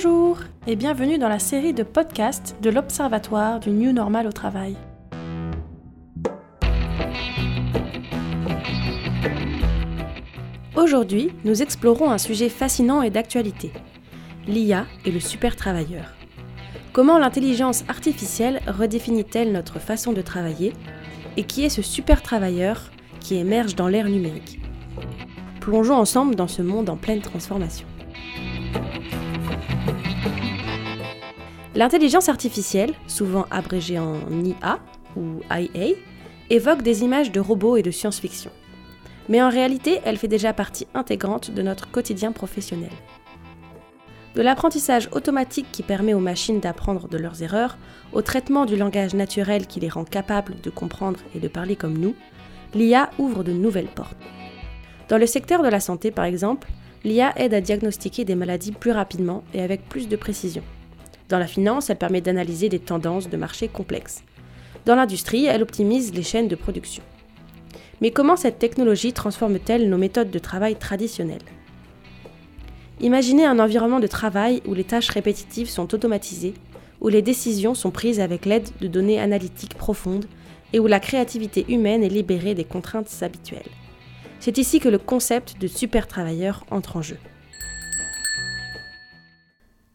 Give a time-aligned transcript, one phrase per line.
[0.00, 0.38] Bonjour
[0.68, 4.76] et bienvenue dans la série de podcasts de l'Observatoire du New Normal au travail.
[10.76, 13.72] Aujourd'hui, nous explorons un sujet fascinant et d'actualité,
[14.46, 16.14] l'IA et le super travailleur.
[16.92, 20.74] Comment l'intelligence artificielle redéfinit-elle notre façon de travailler
[21.36, 24.60] Et qui est ce super travailleur qui émerge dans l'ère numérique?
[25.58, 27.88] Plongeons ensemble dans ce monde en pleine transformation.
[31.78, 34.80] L'intelligence artificielle, souvent abrégée en IA
[35.14, 35.94] ou IA,
[36.50, 38.50] évoque des images de robots et de science-fiction.
[39.28, 42.90] Mais en réalité, elle fait déjà partie intégrante de notre quotidien professionnel.
[44.34, 47.78] De l'apprentissage automatique qui permet aux machines d'apprendre de leurs erreurs,
[48.12, 51.96] au traitement du langage naturel qui les rend capables de comprendre et de parler comme
[51.96, 52.16] nous,
[52.74, 54.16] l'IA ouvre de nouvelles portes.
[55.08, 56.66] Dans le secteur de la santé, par exemple,
[57.04, 60.64] l'IA aide à diagnostiquer des maladies plus rapidement et avec plus de précision.
[61.28, 64.22] Dans la finance, elle permet d'analyser des tendances de marché complexes.
[64.86, 67.02] Dans l'industrie, elle optimise les chaînes de production.
[68.00, 71.42] Mais comment cette technologie transforme-t-elle nos méthodes de travail traditionnelles?
[73.00, 76.54] Imaginez un environnement de travail où les tâches répétitives sont automatisées,
[77.00, 80.26] où les décisions sont prises avec l'aide de données analytiques profondes
[80.72, 83.70] et où la créativité humaine est libérée des contraintes habituelles.
[84.40, 87.18] C'est ici que le concept de super travailleur entre en jeu.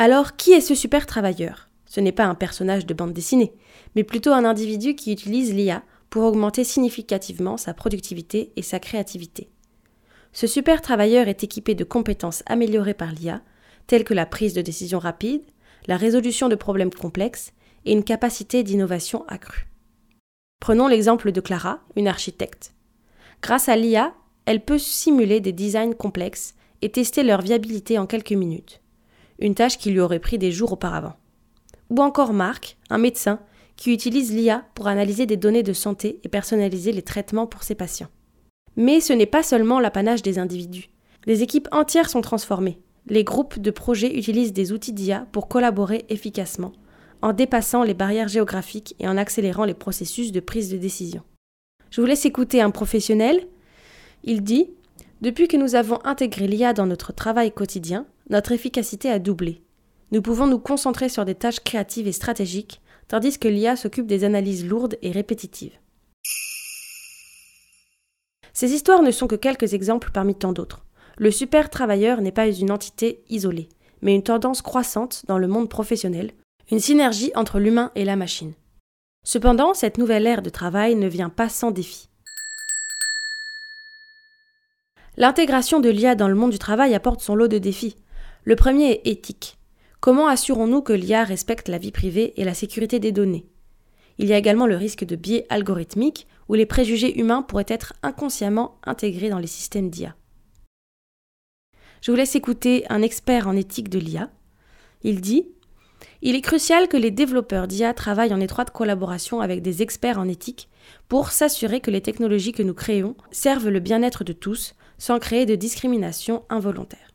[0.00, 1.68] Alors, qui est ce super travailleur?
[1.84, 3.52] Ce n'est pas un personnage de bande dessinée,
[3.96, 9.50] mais plutôt un individu qui utilise l'IA pour augmenter significativement sa productivité et sa créativité.
[10.32, 13.42] Ce super travailleur est équipé de compétences améliorées par l'IA,
[13.88, 15.42] telles que la prise de décision rapide,
[15.88, 17.52] la résolution de problèmes complexes
[17.84, 19.66] et une capacité d'innovation accrue.
[20.60, 22.72] Prenons l'exemple de Clara, une architecte.
[23.42, 28.30] Grâce à l'IA, elle peut simuler des designs complexes et tester leur viabilité en quelques
[28.30, 28.80] minutes
[29.38, 31.14] une tâche qui lui aurait pris des jours auparavant.
[31.90, 33.40] Ou encore Marc, un médecin,
[33.76, 37.76] qui utilise l'IA pour analyser des données de santé et personnaliser les traitements pour ses
[37.76, 38.08] patients.
[38.76, 40.90] Mais ce n'est pas seulement l'apanage des individus.
[41.26, 42.80] Les équipes entières sont transformées.
[43.06, 46.72] Les groupes de projets utilisent des outils d'IA pour collaborer efficacement,
[47.22, 51.22] en dépassant les barrières géographiques et en accélérant les processus de prise de décision.
[51.90, 53.46] Je vous laisse écouter un professionnel.
[54.24, 54.70] Il dit
[55.22, 59.62] Depuis que nous avons intégré l'IA dans notre travail quotidien, notre efficacité a doublé.
[60.10, 64.24] Nous pouvons nous concentrer sur des tâches créatives et stratégiques, tandis que l'IA s'occupe des
[64.24, 65.78] analyses lourdes et répétitives.
[68.52, 70.84] Ces histoires ne sont que quelques exemples parmi tant d'autres.
[71.16, 73.68] Le super travailleur n'est pas une entité isolée,
[74.02, 76.32] mais une tendance croissante dans le monde professionnel,
[76.70, 78.52] une synergie entre l'humain et la machine.
[79.24, 82.08] Cependant, cette nouvelle ère de travail ne vient pas sans défi.
[85.16, 87.96] L'intégration de l'IA dans le monde du travail apporte son lot de défis.
[88.48, 89.58] Le premier est éthique.
[90.00, 93.44] Comment assurons-nous que l'IA respecte la vie privée et la sécurité des données?
[94.16, 97.92] Il y a également le risque de biais algorithmiques où les préjugés humains pourraient être
[98.02, 100.16] inconsciemment intégrés dans les systèmes d'IA.
[102.00, 104.30] Je vous laisse écouter un expert en éthique de l'IA.
[105.02, 105.48] Il dit
[106.22, 110.26] Il est crucial que les développeurs d'IA travaillent en étroite collaboration avec des experts en
[110.26, 110.70] éthique
[111.10, 115.44] pour s'assurer que les technologies que nous créons servent le bien-être de tous sans créer
[115.44, 117.08] de discrimination involontaire.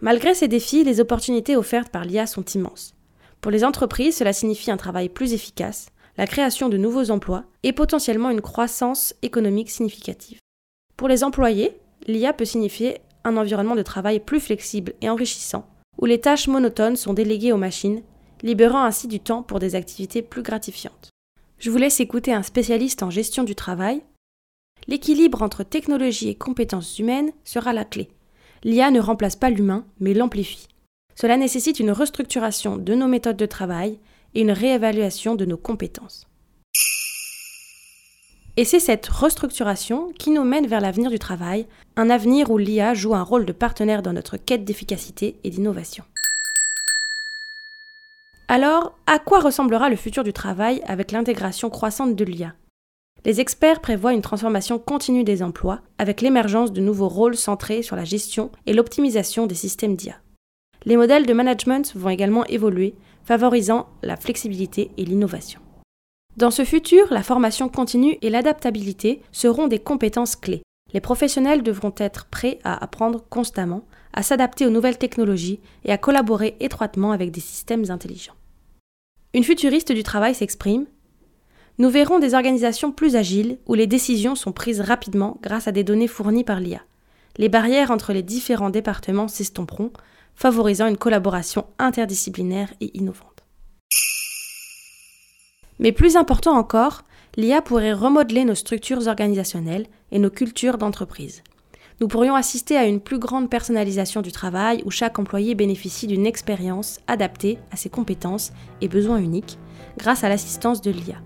[0.00, 2.94] Malgré ces défis, les opportunités offertes par l'IA sont immenses.
[3.40, 7.72] Pour les entreprises, cela signifie un travail plus efficace, la création de nouveaux emplois et
[7.72, 10.38] potentiellement une croissance économique significative.
[10.96, 15.68] Pour les employés, l'IA peut signifier un environnement de travail plus flexible et enrichissant,
[16.00, 18.02] où les tâches monotones sont déléguées aux machines,
[18.42, 21.10] libérant ainsi du temps pour des activités plus gratifiantes.
[21.58, 24.02] Je vous laisse écouter un spécialiste en gestion du travail.
[24.86, 28.10] L'équilibre entre technologie et compétences humaines sera la clé
[28.64, 30.68] l'IA ne remplace pas l'humain, mais l'amplifie.
[31.14, 33.98] Cela nécessite une restructuration de nos méthodes de travail
[34.34, 36.26] et une réévaluation de nos compétences.
[38.56, 41.66] Et c'est cette restructuration qui nous mène vers l'avenir du travail,
[41.96, 46.04] un avenir où l'IA joue un rôle de partenaire dans notre quête d'efficacité et d'innovation.
[48.48, 52.54] Alors, à quoi ressemblera le futur du travail avec l'intégration croissante de l'IA
[53.24, 57.96] les experts prévoient une transformation continue des emplois avec l'émergence de nouveaux rôles centrés sur
[57.96, 60.16] la gestion et l'optimisation des systèmes d'IA.
[60.84, 62.94] Les modèles de management vont également évoluer,
[63.24, 65.60] favorisant la flexibilité et l'innovation.
[66.36, 70.62] Dans ce futur, la formation continue et l'adaptabilité seront des compétences clés.
[70.94, 73.82] Les professionnels devront être prêts à apprendre constamment,
[74.12, 78.34] à s'adapter aux nouvelles technologies et à collaborer étroitement avec des systèmes intelligents.
[79.34, 80.86] Une futuriste du travail s'exprime
[81.78, 85.84] nous verrons des organisations plus agiles où les décisions sont prises rapidement grâce à des
[85.84, 86.80] données fournies par l'IA.
[87.36, 89.92] Les barrières entre les différents départements s'estomperont,
[90.34, 93.44] favorisant une collaboration interdisciplinaire et innovante.
[95.78, 97.04] Mais plus important encore,
[97.36, 101.44] l'IA pourrait remodeler nos structures organisationnelles et nos cultures d'entreprise.
[102.00, 106.26] Nous pourrions assister à une plus grande personnalisation du travail où chaque employé bénéficie d'une
[106.26, 109.58] expérience adaptée à ses compétences et besoins uniques
[109.96, 111.16] grâce à l'assistance de l'IA.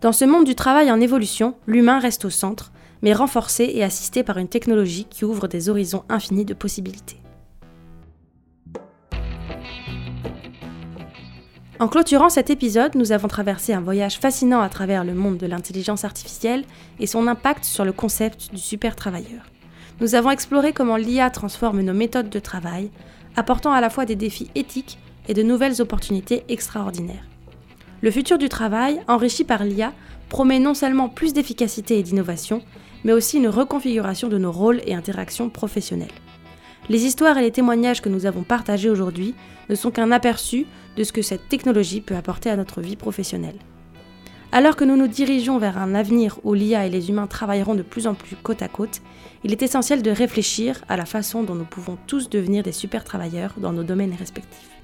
[0.00, 2.70] Dans ce monde du travail en évolution, l'humain reste au centre,
[3.02, 7.20] mais renforcé et assisté par une technologie qui ouvre des horizons infinis de possibilités.
[11.80, 15.46] En clôturant cet épisode, nous avons traversé un voyage fascinant à travers le monde de
[15.46, 16.64] l'intelligence artificielle
[17.00, 19.46] et son impact sur le concept du super travailleur.
[20.00, 22.90] Nous avons exploré comment l'IA transforme nos méthodes de travail,
[23.34, 27.26] apportant à la fois des défis éthiques et de nouvelles opportunités extraordinaires.
[28.00, 29.92] Le futur du travail, enrichi par l'IA,
[30.28, 32.62] promet non seulement plus d'efficacité et d'innovation,
[33.02, 36.08] mais aussi une reconfiguration de nos rôles et interactions professionnelles.
[36.88, 39.34] Les histoires et les témoignages que nous avons partagés aujourd'hui
[39.68, 40.66] ne sont qu'un aperçu
[40.96, 43.58] de ce que cette technologie peut apporter à notre vie professionnelle.
[44.52, 47.82] Alors que nous nous dirigeons vers un avenir où l'IA et les humains travailleront de
[47.82, 49.02] plus en plus côte à côte,
[49.44, 53.04] il est essentiel de réfléchir à la façon dont nous pouvons tous devenir des super
[53.04, 54.77] travailleurs dans nos domaines respectifs.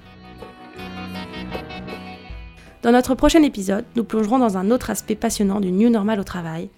[2.85, 6.23] Dans notre prochain épisode, nous plongerons dans un autre aspect passionnant du New Normal au
[6.23, 6.69] travail.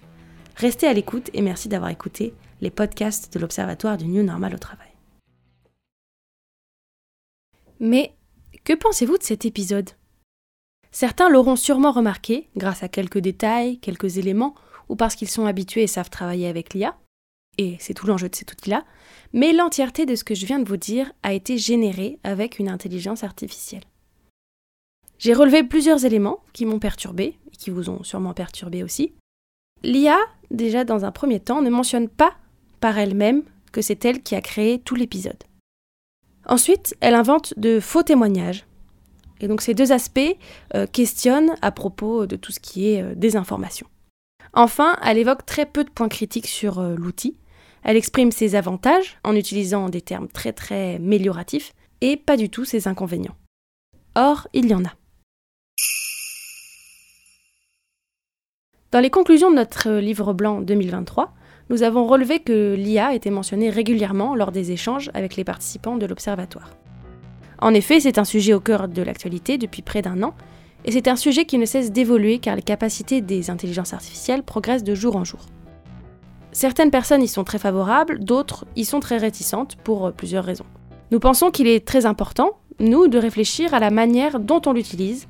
[0.56, 2.32] Restez à l'écoute et merci d'avoir écouté
[2.62, 4.88] les podcasts de l'Observatoire du New Normal au travail.
[7.78, 8.14] Mais
[8.64, 9.90] que pensez-vous de cet épisode?
[10.92, 14.54] Certains l'auront sûrement remarqué, grâce à quelques détails, quelques éléments,
[14.88, 16.96] ou parce qu'ils sont habitués et savent travailler avec l'IA,
[17.58, 18.86] et c'est tout l'enjeu de cet outil-là,
[19.34, 22.70] mais l'entièreté de ce que je viens de vous dire a été générée avec une
[22.70, 23.84] intelligence artificielle.
[25.18, 29.12] J'ai relevé plusieurs éléments qui m'ont perturbé, et qui vous ont sûrement perturbé aussi.
[29.82, 30.18] L'IA,
[30.50, 32.34] déjà dans un premier temps, ne mentionne pas
[32.80, 33.42] par elle-même
[33.72, 35.42] que c'est elle qui a créé tout l'épisode.
[36.46, 38.64] Ensuite, elle invente de faux témoignages.
[39.40, 40.36] Et donc ces deux aspects
[40.74, 43.86] euh, questionnent à propos de tout ce qui est euh, désinformation.
[44.52, 47.36] Enfin, elle évoque très peu de points critiques sur euh, l'outil.
[47.84, 52.64] Elle exprime ses avantages en utilisant des termes très très amélioratifs et pas du tout
[52.64, 53.36] ses inconvénients.
[54.16, 54.97] Or, il y en a.
[58.90, 61.34] Dans les conclusions de notre livre blanc 2023,
[61.68, 66.06] nous avons relevé que l'IA était mentionnée régulièrement lors des échanges avec les participants de
[66.06, 66.70] l'Observatoire.
[67.58, 70.32] En effet, c'est un sujet au cœur de l'actualité depuis près d'un an,
[70.86, 74.84] et c'est un sujet qui ne cesse d'évoluer car les capacités des intelligences artificielles progressent
[74.84, 75.40] de jour en jour.
[76.52, 80.64] Certaines personnes y sont très favorables, d'autres y sont très réticentes pour plusieurs raisons.
[81.10, 85.26] Nous pensons qu'il est très important, nous, de réfléchir à la manière dont on l'utilise,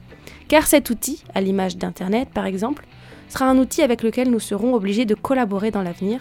[0.49, 2.87] car cet outil, à l'image d'Internet par exemple,
[3.29, 6.21] sera un outil avec lequel nous serons obligés de collaborer dans l'avenir,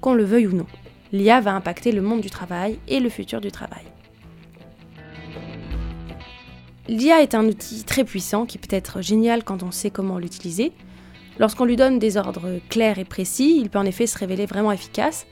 [0.00, 0.66] qu'on le veuille ou non.
[1.12, 3.84] L'IA va impacter le monde du travail et le futur du travail.
[6.88, 10.72] L'IA est un outil très puissant qui peut être génial quand on sait comment l'utiliser.
[11.38, 14.72] Lorsqu'on lui donne des ordres clairs et précis, il peut en effet se révéler vraiment
[14.72, 15.26] efficace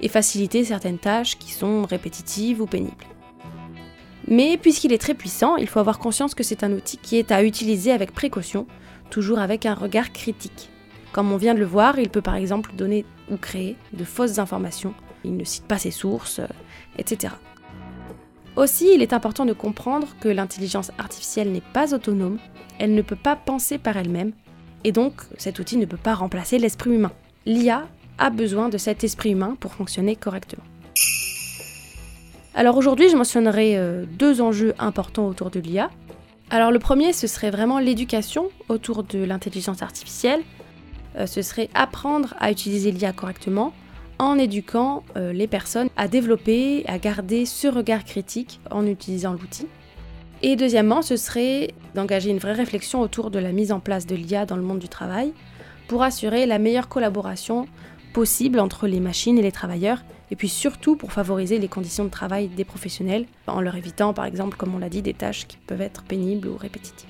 [0.00, 3.04] et faciliter certaines tâches qui sont répétitives ou pénibles.
[4.28, 7.30] Mais puisqu'il est très puissant, il faut avoir conscience que c'est un outil qui est
[7.30, 8.66] à utiliser avec précaution
[9.10, 10.68] toujours avec un regard critique.
[11.12, 14.38] Comme on vient de le voir, il peut par exemple donner ou créer de fausses
[14.38, 16.46] informations, il ne cite pas ses sources, euh,
[16.98, 17.34] etc.
[18.56, 22.38] Aussi, il est important de comprendre que l'intelligence artificielle n'est pas autonome,
[22.78, 24.32] elle ne peut pas penser par elle-même,
[24.84, 27.12] et donc cet outil ne peut pas remplacer l'esprit humain.
[27.44, 27.86] L'IA
[28.18, 30.64] a besoin de cet esprit humain pour fonctionner correctement.
[32.58, 35.90] Alors aujourd'hui, je mentionnerai euh, deux enjeux importants autour de l'IA.
[36.48, 40.40] Alors le premier, ce serait vraiment l'éducation autour de l'intelligence artificielle.
[41.18, 43.74] Euh, ce serait apprendre à utiliser l'IA correctement
[44.18, 49.66] en éduquant euh, les personnes à développer, à garder ce regard critique en utilisant l'outil.
[50.40, 54.16] Et deuxièmement, ce serait d'engager une vraie réflexion autour de la mise en place de
[54.16, 55.34] l'IA dans le monde du travail
[55.88, 57.66] pour assurer la meilleure collaboration
[58.14, 62.10] possible entre les machines et les travailleurs et puis surtout pour favoriser les conditions de
[62.10, 65.56] travail des professionnels, en leur évitant par exemple, comme on l'a dit, des tâches qui
[65.56, 67.08] peuvent être pénibles ou répétitives.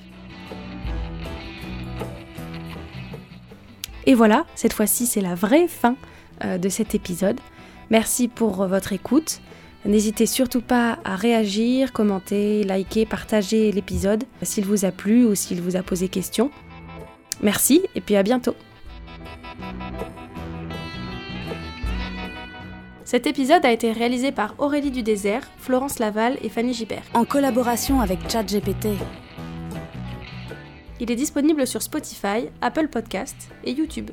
[4.05, 5.95] Et voilà, cette fois-ci c'est la vraie fin
[6.43, 7.39] euh, de cet épisode.
[7.89, 9.41] Merci pour votre écoute.
[9.85, 15.61] N'hésitez surtout pas à réagir, commenter, liker, partager l'épisode s'il vous a plu ou s'il
[15.61, 16.51] vous a posé question.
[17.41, 18.55] Merci et puis à bientôt.
[23.07, 27.03] Cet épisode a été réalisé par Aurélie Dudésert, Florence Laval et Fanny Gibert.
[27.13, 28.89] En collaboration avec ChatGPT.
[30.99, 34.11] Il est disponible sur Spotify, Apple Podcasts et YouTube.